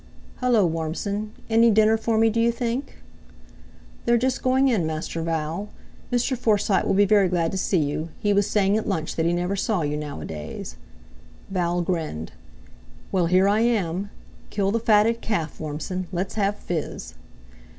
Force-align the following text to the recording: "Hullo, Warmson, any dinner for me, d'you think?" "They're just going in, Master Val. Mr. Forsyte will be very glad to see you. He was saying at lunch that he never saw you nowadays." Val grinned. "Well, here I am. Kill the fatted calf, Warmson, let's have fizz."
"Hullo, 0.37 0.65
Warmson, 0.67 1.29
any 1.47 1.69
dinner 1.69 1.95
for 1.95 2.17
me, 2.17 2.31
d'you 2.31 2.51
think?" 2.51 2.97
"They're 4.05 4.17
just 4.17 4.41
going 4.41 4.67
in, 4.67 4.87
Master 4.87 5.21
Val. 5.21 5.69
Mr. 6.11 6.35
Forsyte 6.35 6.87
will 6.87 6.95
be 6.95 7.05
very 7.05 7.29
glad 7.29 7.51
to 7.51 7.57
see 7.59 7.77
you. 7.77 8.09
He 8.19 8.33
was 8.33 8.47
saying 8.49 8.75
at 8.77 8.87
lunch 8.87 9.15
that 9.15 9.27
he 9.27 9.31
never 9.33 9.55
saw 9.55 9.83
you 9.83 9.95
nowadays." 9.95 10.75
Val 11.51 11.83
grinned. 11.83 12.31
"Well, 13.11 13.27
here 13.27 13.47
I 13.47 13.59
am. 13.59 14.09
Kill 14.49 14.71
the 14.71 14.79
fatted 14.79 15.21
calf, 15.21 15.59
Warmson, 15.59 16.07
let's 16.11 16.33
have 16.33 16.55
fizz." 16.57 17.13